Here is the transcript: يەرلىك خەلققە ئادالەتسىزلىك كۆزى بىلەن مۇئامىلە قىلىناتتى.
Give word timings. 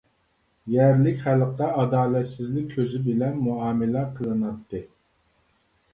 يەرلىك 0.75 1.19
خەلققە 1.25 1.67
ئادالەتسىزلىك 1.83 2.73
كۆزى 2.77 3.03
بىلەن 3.11 3.39
مۇئامىلە 3.49 4.07
قىلىناتتى. 4.17 4.85